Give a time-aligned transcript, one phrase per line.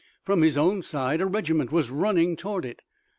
[0.23, 2.79] From his own side a regiment was running toward it.